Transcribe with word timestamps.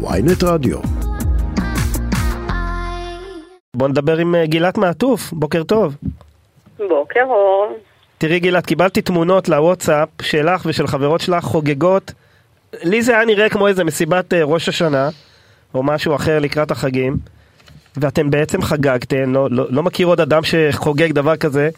ויינט 0.00 0.44
רדיו. 0.44 0.78
בוא 3.76 3.88
נדבר 3.88 4.18
עם 4.18 4.34
אה, 4.34 4.46
גילת 4.46 4.78
מעטוף, 4.78 5.32
בוקר 5.32 5.62
טוב. 5.62 5.96
בוקר 6.78 7.24
אור. 7.24 7.76
תראי 8.18 8.40
גילת, 8.40 8.66
קיבלתי 8.66 9.02
תמונות 9.02 9.48
לוואטסאפ 9.48 10.08
שלך 10.22 10.62
ושל 10.66 10.86
חברות 10.86 11.20
שלך 11.20 11.44
חוגגות. 11.44 12.12
לי 12.82 13.02
זה 13.02 13.16
היה 13.16 13.24
נראה 13.24 13.48
כמו 13.48 13.68
איזה 13.68 13.84
מסיבת 13.84 14.34
אה, 14.34 14.44
ראש 14.44 14.68
השנה, 14.68 15.08
או 15.74 15.82
משהו 15.82 16.14
אחר 16.14 16.38
לקראת 16.38 16.70
החגים, 16.70 17.16
ואתם 17.96 18.30
בעצם 18.30 18.62
חגגתם, 18.62 19.34
לא, 19.34 19.48
לא, 19.50 19.66
לא 19.70 19.82
מכיר 19.82 20.06
עוד 20.06 20.20
אדם 20.20 20.42
שחוגג 20.44 21.12
דבר 21.12 21.36
כזה, 21.36 21.70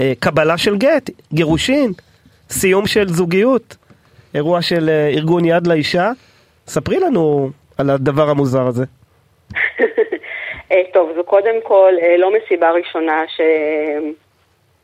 אה, 0.00 0.12
קבלה 0.18 0.58
של 0.58 0.76
גט, 0.76 1.10
גירושין, 1.32 1.92
סיום 2.50 2.86
של 2.86 3.08
זוגיות, 3.08 3.76
אירוע 4.34 4.62
של 4.62 4.90
ארגון 5.14 5.44
יד 5.44 5.66
לאישה. 5.66 6.10
ספרי 6.68 7.00
לנו 7.00 7.50
על 7.78 7.90
הדבר 7.90 8.30
המוזר 8.30 8.66
הזה. 8.66 8.84
אה, 10.72 10.82
טוב, 10.92 11.12
זו 11.16 11.24
קודם 11.24 11.54
כל 11.62 11.92
אה, 12.02 12.16
לא 12.16 12.32
מסיבה 12.36 12.70
ראשונה 12.70 13.24
ש... 13.28 13.40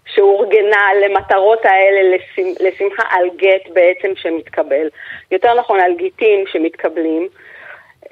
שאורגנה 0.07 0.89
למטרות 1.05 1.65
האלה 1.65 2.17
לשמ... 2.17 2.65
לשמחה 2.67 3.03
על 3.11 3.31
גט 3.37 3.73
בעצם 3.73 4.09
שמתקבל. 4.17 4.89
יותר 5.31 5.55
נכון 5.55 5.81
על 5.81 5.95
גיטים 5.97 6.45
שמתקבלים. 6.47 7.29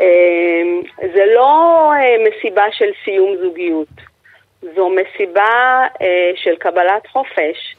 אה, 0.01 0.63
זה 1.15 1.25
לא 1.35 1.91
מסיבה 2.29 2.65
של 2.73 2.91
סיום 3.05 3.37
זוגיות, 3.37 4.13
זו 4.75 4.89
מסיבה 4.91 5.83
של 6.35 6.57
קבלת 6.57 7.07
חופש. 7.07 7.77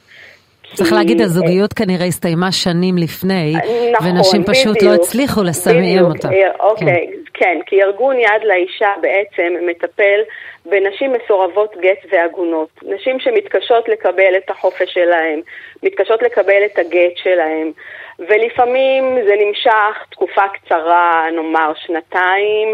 צריך 0.74 0.92
להגיד, 0.92 1.20
הזוגיות 1.20 1.72
כנראה 1.72 2.06
הסתיימה 2.06 2.52
שנים 2.52 2.98
לפני, 2.98 3.54
נכון, 3.92 4.06
ונשים 4.16 4.44
פשוט 4.44 4.76
בדיוק, 4.76 4.90
לא 4.90 5.02
הצליחו 5.02 5.42
לסיים 5.42 6.04
אותה. 6.04 6.28
אה, 6.32 6.50
אוקיי, 6.60 7.10
כן, 7.34 7.58
כי 7.66 7.82
ארגון 7.82 8.16
יד 8.18 8.42
לאישה 8.44 8.88
בעצם 9.00 9.52
מטפל 9.66 10.20
בנשים 10.66 11.12
מסורבות 11.12 11.74
גט 11.80 12.12
ועגונות. 12.12 12.68
נשים 12.82 13.20
שמתקשות 13.20 13.88
לקבל 13.88 14.34
את 14.36 14.50
החופש 14.50 14.94
שלהן, 14.94 15.40
מתקשות 15.82 16.22
לקבל 16.22 16.62
את 16.72 16.78
הגט 16.78 17.16
שלהן, 17.16 17.70
ולפעמים 18.18 19.18
זה 19.26 19.34
נמשך 19.46 20.04
תקופה 20.10 20.42
קצרה, 20.54 21.24
נאמר 21.36 21.72
שנתיים, 21.86 22.68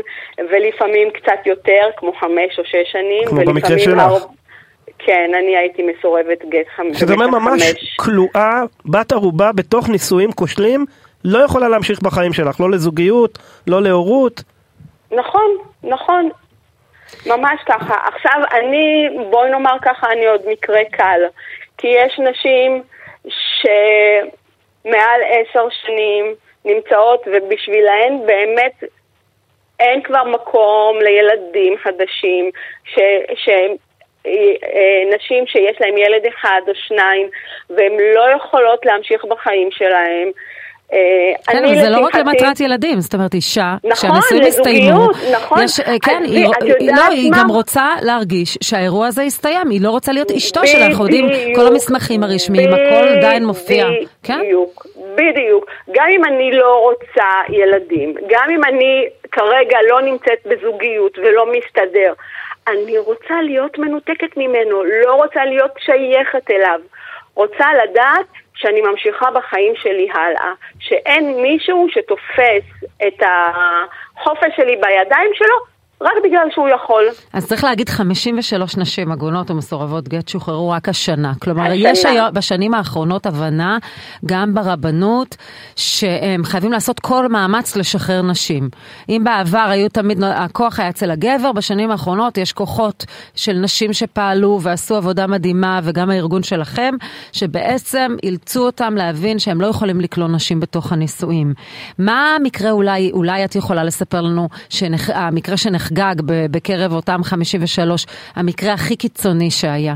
ולפעמים 0.50 1.10
קצת 1.10 1.46
יותר, 1.46 1.90
כמו 1.96 2.12
חמש 2.12 2.58
או 2.58 2.64
שש 2.64 2.92
שנים. 2.92 3.24
כמו 3.26 3.38
במקרה 3.40 3.52
ולפעמים 3.54 3.78
שלך. 3.78 3.98
הר- 3.98 4.39
כן, 5.06 5.30
אני 5.38 5.56
הייתי 5.56 5.82
מסורבת 5.82 6.44
גט 6.48 6.66
חמש. 6.76 6.96
שזה 6.96 7.12
אומר 7.12 7.26
ממש 7.26 7.62
כלואה, 7.96 8.62
בת 8.84 9.12
ערובה 9.12 9.52
בתוך 9.52 9.88
נישואים 9.88 10.32
כושלים, 10.32 10.84
לא 11.24 11.38
יכולה 11.44 11.68
להמשיך 11.68 12.02
בחיים 12.02 12.32
שלך, 12.32 12.60
לא 12.60 12.70
לזוגיות, 12.70 13.38
לא 13.66 13.82
להורות. 13.82 14.42
נכון, 15.12 15.56
נכון. 15.82 16.28
ממש 17.26 17.60
ככה. 17.66 17.94
עכשיו 18.14 18.42
אני, 18.52 19.08
בואי 19.30 19.50
נאמר 19.50 19.76
ככה, 19.82 20.12
אני 20.12 20.26
עוד 20.26 20.40
מקרה 20.48 20.80
קל. 20.90 21.20
כי 21.78 21.86
יש 21.86 22.18
נשים 22.18 22.82
שמעל 23.24 25.20
עשר 25.28 25.68
שנים 25.70 26.34
נמצאות 26.64 27.20
ובשבילהן 27.26 28.26
באמת 28.26 28.84
אין 29.80 30.02
כבר 30.02 30.24
מקום 30.24 30.98
לילדים 30.98 31.74
חדשים, 31.82 32.50
ש... 32.84 32.98
ש... 33.34 33.48
אה, 34.26 34.32
אה, 34.74 35.16
נשים 35.16 35.46
שיש 35.46 35.76
להן 35.80 35.98
ילד 35.98 36.26
אחד 36.26 36.60
או 36.68 36.72
שניים 36.74 37.28
והן 37.70 37.92
לא 38.14 38.24
יכולות 38.36 38.86
להמשיך 38.86 39.24
בחיים 39.24 39.68
שלהם. 39.70 40.30
אה, 40.92 41.52
כן, 41.52 41.64
אבל 41.64 41.80
זה 41.80 41.90
לא 41.90 42.00
רק 42.00 42.14
למטרת 42.14 42.60
ילדים, 42.60 43.00
זאת 43.00 43.14
אומרת 43.14 43.34
אישה, 43.34 43.74
נכון, 43.84 43.94
כשהנישואים 43.94 44.42
הסתיימו, 44.42 45.10
לזוגיות, 45.10 45.34
נכון. 45.34 45.58
אה, 45.58 45.94
כן, 46.02 46.22
אז 46.24 46.32
היא, 47.10 47.30
לא? 47.32 47.38
גם 47.38 47.50
רוצה 47.50 47.86
להרגיש 48.02 48.58
שהאירוע 48.62 49.06
הזה 49.06 49.22
הסתיים, 49.22 49.70
היא 49.70 49.80
לא 49.82 49.90
רוצה 49.90 50.12
להיות 50.12 50.30
אשתו 50.30 50.66
שלה, 50.66 50.86
אנחנו 50.86 51.04
יודעים, 51.04 51.54
כל 51.54 51.66
המסמכים 51.66 52.22
הרשמיים, 52.22 52.68
הכל 52.74 53.08
עדיין 53.18 53.44
מופיע, 53.44 53.86
כן? 54.22 54.38
בדיוק, 54.40 54.86
בדיוק. 55.14 55.70
גם 55.90 56.06
אם 56.16 56.24
אני 56.24 56.50
לא 56.52 56.80
רוצה 56.82 57.28
ילדים, 57.48 58.14
גם 58.28 58.50
אם 58.50 58.64
אני 58.64 59.06
כרגע 59.32 59.78
לא 59.88 60.02
נמצאת 60.02 60.46
בזוגיות 60.46 61.18
ולא 61.18 61.46
מסתדר, 61.52 62.12
אני 62.70 62.98
רוצה 62.98 63.42
להיות 63.42 63.78
מנותקת 63.78 64.36
ממנו, 64.36 64.84
לא 64.84 65.14
רוצה 65.14 65.44
להיות 65.44 65.72
שייכת 65.78 66.50
אליו. 66.50 66.80
רוצה 67.34 67.66
לדעת 67.84 68.26
שאני 68.54 68.80
ממשיכה 68.80 69.30
בחיים 69.30 69.72
שלי 69.76 70.08
הלאה, 70.14 70.52
שאין 70.78 71.42
מישהו 71.42 71.86
שתופס 71.90 72.88
את 73.06 73.22
החופש 73.22 74.56
שלי 74.56 74.76
בידיים 74.76 75.30
שלו 75.34 75.69
רק 76.02 76.12
בגלל 76.24 76.46
שהוא 76.50 76.68
יכול. 76.68 77.04
אז 77.32 77.46
צריך 77.46 77.64
להגיד 77.64 77.88
53 77.88 78.76
נשים 78.76 79.12
עגונות 79.12 79.50
ומסורבות 79.50 80.08
גט 80.08 80.28
שוחררו 80.28 80.70
רק 80.70 80.88
השנה. 80.88 81.32
כלומר, 81.42 81.62
השנה. 81.62 81.74
יש 81.90 82.04
היום 82.04 82.28
בשנים 82.32 82.74
האחרונות 82.74 83.26
הבנה, 83.26 83.78
גם 84.26 84.54
ברבנות, 84.54 85.36
שהם 85.76 86.44
חייבים 86.44 86.72
לעשות 86.72 87.00
כל 87.00 87.28
מאמץ 87.28 87.76
לשחרר 87.76 88.22
נשים. 88.22 88.68
אם 89.08 89.22
בעבר 89.24 89.66
היו 89.70 89.88
תמיד, 89.88 90.22
הכוח 90.24 90.80
היה 90.80 90.88
אצל 90.88 91.10
הגבר, 91.10 91.52
בשנים 91.52 91.90
האחרונות 91.90 92.38
יש 92.38 92.52
כוחות 92.52 93.04
של 93.34 93.52
נשים 93.52 93.92
שפעלו 93.92 94.58
ועשו 94.62 94.96
עבודה 94.96 95.26
מדהימה, 95.26 95.80
וגם 95.82 96.10
הארגון 96.10 96.42
שלכם, 96.42 96.94
שבעצם 97.32 98.16
אילצו 98.22 98.66
אותם 98.66 98.94
להבין 98.96 99.38
שהם 99.38 99.60
לא 99.60 99.66
יכולים 99.66 100.00
לקלוא 100.00 100.28
נשים 100.28 100.60
בתוך 100.60 100.92
הנישואים. 100.92 101.54
מה 101.98 102.36
המקרה 102.36 102.70
אולי, 102.70 103.10
אולי 103.12 103.44
את 103.44 103.56
יכולה 103.56 103.84
לספר 103.84 104.20
לנו, 104.20 104.48
שנח, 104.68 105.10
המקרה 105.10 105.56
שנחגג 105.90 106.20
ב- 106.26 106.46
בקרב 106.56 106.92
אותם 106.92 107.20
53, 107.22 108.06
המקרה 108.36 108.72
הכי 108.72 108.96
קיצוני 108.96 109.50
שהיה? 109.50 109.94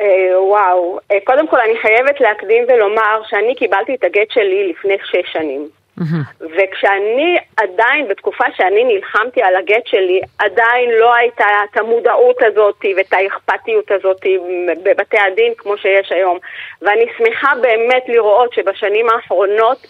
אה, 0.00 0.42
וואו, 0.42 0.98
אה, 1.10 1.16
קודם 1.24 1.48
כל 1.48 1.60
אני 1.60 1.78
חייבת 1.82 2.20
להקדים 2.20 2.64
ולומר 2.68 3.22
שאני 3.28 3.54
קיבלתי 3.54 3.94
את 3.94 4.04
הגט 4.04 4.30
שלי 4.30 4.72
לפני 4.72 4.96
שש 5.04 5.32
שנים. 5.32 5.68
וכשאני 6.40 7.38
עדיין, 7.56 8.08
בתקופה 8.08 8.44
שאני 8.56 8.84
נלחמתי 8.84 9.42
על 9.42 9.56
הגט 9.56 9.86
שלי, 9.86 10.20
עדיין 10.38 10.90
לא 10.90 11.14
הייתה 11.14 11.46
את 11.64 11.76
המודעות 11.76 12.36
הזאת 12.42 12.84
ואת 12.96 13.12
האכפתיות 13.12 13.90
הזאת 13.90 14.20
בבתי 14.82 15.18
הדין 15.18 15.52
כמו 15.56 15.78
שיש 15.78 16.12
היום. 16.12 16.38
ואני 16.82 17.04
שמחה 17.18 17.52
באמת 17.60 18.02
לראות 18.08 18.52
שבשנים 18.52 19.06
האחרונות 19.10 19.86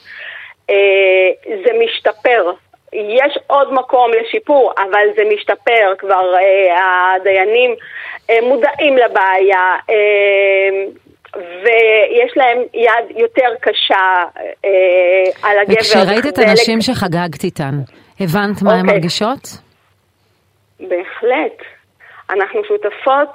אה, 0.70 1.54
זה 1.64 1.70
משתפר. 1.84 2.52
יש 2.92 3.38
עוד 3.46 3.72
מקום 3.72 4.10
לשיפור, 4.20 4.72
אבל 4.78 5.06
זה 5.16 5.22
משתפר, 5.34 5.94
כבר 5.98 6.34
אה, 6.34 6.76
הדיינים 7.16 7.74
אה, 8.30 8.38
מודעים 8.42 8.96
לבעיה, 8.96 9.76
אה, 9.90 10.84
ויש 11.36 12.32
להם 12.36 12.58
יד 12.74 13.16
יותר 13.16 13.48
קשה 13.60 14.24
אה, 14.64 14.70
על 15.50 15.58
הגבר. 15.58 15.74
וכשראית 15.80 16.26
את 16.28 16.38
הנשים 16.38 16.78
לק- 16.78 16.84
שחגגת 16.84 17.44
איתן, 17.44 17.74
הבנת 18.20 18.62
מה 18.62 18.72
הן 18.72 18.80
אוקיי. 18.80 18.92
מרגישות? 18.94 19.48
בהחלט. 20.80 21.62
אנחנו 22.30 22.64
שותפות, 22.64 23.28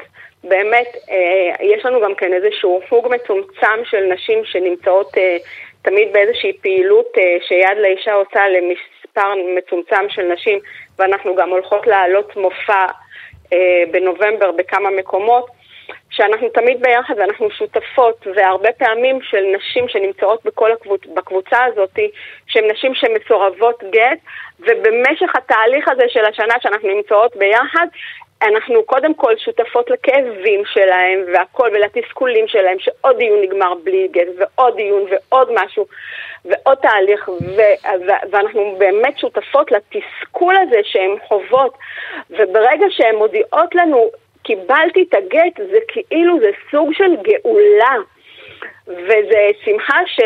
באמת, 0.43 0.87
אה, 1.11 1.65
יש 1.65 1.85
לנו 1.85 2.01
גם 2.01 2.15
כן 2.15 2.33
איזשהו 2.33 2.81
חוג 2.89 3.07
מצומצם 3.15 3.79
של 3.85 4.03
נשים 4.13 4.41
שנמצאות 4.45 5.17
אה, 5.17 5.37
תמיד 5.83 6.13
באיזושהי 6.13 6.53
פעילות 6.61 7.11
אה, 7.17 7.37
שיד 7.47 7.77
לאישה 7.81 8.13
עושה 8.13 8.41
למספר 8.49 9.33
מצומצם 9.57 10.09
של 10.09 10.23
נשים, 10.33 10.59
ואנחנו 10.99 11.35
גם 11.35 11.49
הולכות 11.49 11.87
להעלות 11.87 12.35
מופע 12.35 12.85
אה, 13.53 13.83
בנובמבר 13.91 14.51
בכמה 14.51 14.89
מקומות. 14.89 15.45
שאנחנו 16.09 16.49
תמיד 16.49 16.81
ביחד 16.81 17.13
ואנחנו 17.17 17.51
שותפות, 17.51 18.27
והרבה 18.35 18.71
פעמים 18.71 19.19
של 19.21 19.43
נשים 19.55 19.87
שנמצאות 19.87 20.45
בכל 20.45 20.71
הקבוצ... 20.71 21.01
בקבוצה 21.13 21.63
הזאת, 21.63 21.99
שהן 22.47 22.71
נשים 22.71 22.95
שמסורבות 22.95 23.83
גט, 23.91 24.19
ובמשך 24.59 25.35
התהליך 25.35 25.87
הזה 25.87 26.03
של 26.07 26.25
השנה 26.25 26.53
שאנחנו 26.61 26.89
נמצאות 26.89 27.35
ביחד, 27.35 27.87
אנחנו 28.43 28.83
קודם 28.83 29.13
כל 29.13 29.37
שותפות 29.37 29.89
לכאבים 29.89 30.65
שלהם 30.65 31.23
והכל, 31.33 31.69
ולתסכולים 31.73 32.47
שלהם, 32.47 32.79
שעוד 32.79 33.17
דיון 33.17 33.41
נגמר 33.41 33.73
בלי 33.83 34.07
גט, 34.11 34.27
ועוד 34.37 34.75
דיון 34.75 35.05
ועוד 35.09 35.49
משהו, 35.53 35.85
ועוד 36.45 36.77
תהליך, 36.77 37.29
ו- 37.29 37.99
ו- 38.07 38.27
ואנחנו 38.31 38.75
באמת 38.77 39.17
שותפות 39.17 39.71
לתסכול 39.71 40.55
הזה 40.57 40.79
שהן 40.83 41.15
חוות, 41.27 41.77
וברגע 42.29 42.85
שהן 42.89 43.15
מודיעות 43.15 43.75
לנו, 43.75 44.09
קיבלתי 44.43 45.05
את 45.09 45.13
הגט, 45.13 45.57
זה 45.71 45.77
כאילו 45.87 46.39
זה 46.39 46.51
סוג 46.71 46.93
של 46.93 47.15
גאולה, 47.21 47.95
וזה 48.87 49.49
שמחה 49.65 49.99
ש... 50.05 50.19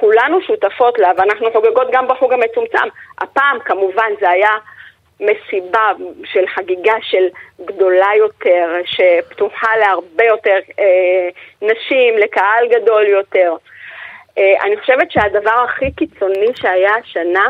כולנו 0.00 0.40
שותפות 0.40 0.98
לה, 0.98 1.10
ואנחנו 1.16 1.52
חוגגות 1.52 1.88
גם 1.92 2.08
בחוג 2.08 2.32
המצומצם. 2.32 2.88
הפעם 3.20 3.58
כמובן 3.64 4.10
זה 4.20 4.30
היה 4.30 4.50
מסיבה 5.20 5.92
של 6.24 6.46
חגיגה 6.46 6.94
של 7.00 7.28
גדולה 7.64 8.08
יותר, 8.18 8.68
שפתוחה 8.84 9.76
להרבה 9.76 10.24
יותר 10.24 10.58
אה, 10.78 11.28
נשים, 11.62 12.18
לקהל 12.18 12.68
גדול 12.68 13.06
יותר. 13.06 13.54
אה, 14.38 14.54
אני 14.64 14.76
חושבת 14.76 15.10
שהדבר 15.10 15.64
הכי 15.64 15.92
קיצוני 15.92 16.50
שהיה 16.54 16.94
השנה, 16.94 17.48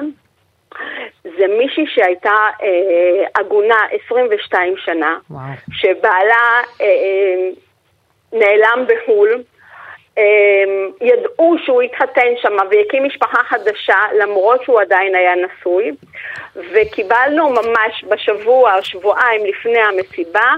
זה 1.25 1.47
מישהי 1.59 1.85
שהייתה 1.87 2.37
אה, 2.63 3.27
עגונה 3.35 3.87
22 4.07 4.75
שנה, 4.77 5.19
וואו. 5.31 5.43
שבעלה 5.73 6.63
אה, 6.81 6.87
אה, 6.87 7.49
נעלם 8.33 8.87
בחו"ל. 8.89 9.43
אה, 10.19 10.23
ידעו 11.01 11.57
שהוא 11.65 11.83
התחתן 11.83 12.31
שם 12.43 12.57
והקים 12.71 13.05
משפחה 13.05 13.43
חדשה 13.49 13.99
למרות 14.21 14.63
שהוא 14.63 14.81
עדיין 14.81 15.15
היה 15.15 15.33
נשוי 15.35 15.93
וקיבלנו 16.57 17.51
ממש 17.51 18.05
בשבוע 18.11 18.77
או 18.77 18.85
שבועיים 18.85 19.41
לפני 19.47 19.79
המסיבה 19.79 20.51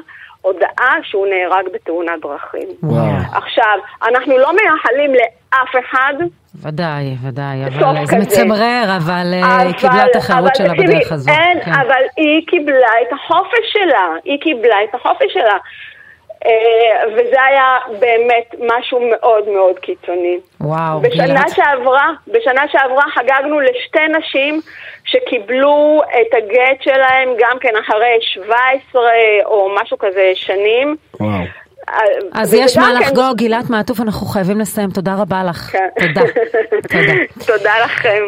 הודעה 0.43 0.94
שהוא 1.02 1.26
נהרג 1.26 1.69
בתאונת 1.72 2.20
דרכים. 2.22 2.69
וואו. 2.82 3.06
עכשיו, 3.32 3.78
אנחנו 4.08 4.38
לא 4.38 4.52
מייחלים 4.52 5.14
לאף 5.14 5.84
אחד 5.84 6.14
ודאי, 6.62 7.16
ודאי, 7.25 7.64
אבל 7.66 8.06
זה 8.06 8.16
כזה. 8.16 8.16
מצמרר, 8.16 8.96
אבל 8.96 9.34
אה, 9.34 9.58
היא 9.58 9.75
קיבלה 9.75 10.06
את 10.11 10.16
החירות 10.16 10.56
שלה 10.56 10.69
תקשיבי, 10.69 10.87
בדרך 10.87 11.12
הזו. 11.12 11.31
אין, 11.31 11.64
כן. 11.64 11.72
אבל 11.72 12.02
היא 12.16 12.46
קיבלה 12.46 12.93
את 13.02 13.12
החופש 13.12 13.72
שלה, 13.72 14.08
היא 14.25 14.40
קיבלה 14.40 14.76
את 14.84 14.94
החופש 14.94 15.32
שלה. 15.32 15.56
אה, 16.46 16.50
וזה 17.12 17.43
היה 17.43 17.76
באמת 17.99 18.55
משהו 18.79 19.00
מאוד 19.11 19.49
מאוד 19.49 19.79
קיצוני. 19.79 20.38
וואו, 20.61 21.00
בשנה 21.00 21.26
גילת. 21.26 21.49
שעברה, 21.49 22.08
בשנה 22.29 22.62
שעברה 22.73 23.02
חגגנו 23.14 23.61
לשתי 23.61 24.08
נשים 24.19 24.61
שקיבלו 25.05 26.00
את 26.20 26.35
הגט 26.35 26.82
שלהם 26.82 27.29
גם 27.38 27.56
כן 27.61 27.73
אחרי 27.87 28.19
17 28.20 29.02
או 29.44 29.70
משהו 29.82 29.99
כזה 29.99 30.31
שנים. 30.35 30.96
וואו. 31.20 31.43
אז 32.35 32.55
יש 32.55 32.76
מה 32.79 32.85
כן- 32.85 32.94
לחגוג, 33.02 33.37
גילת 33.37 33.70
מעטוף, 33.70 34.00
אנחנו 34.00 34.26
חייבים 34.26 34.58
לסיים. 34.61 34.90
תודה 34.90 35.14
רבה 35.20 35.43
לך. 35.49 35.56
כן. 35.56 35.88
תודה. 36.00 36.26
תודה. 36.93 37.12
תודה 37.58 37.73
לכם. 37.85 38.23